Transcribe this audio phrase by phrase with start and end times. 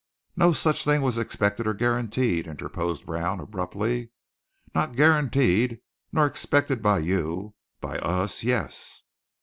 [0.35, 4.09] "No such thing was expected or guaranteed," interposed Brown abruptly.
[4.73, 5.79] "Not guaranteed,
[6.11, 9.03] nor expected by you by us, yes."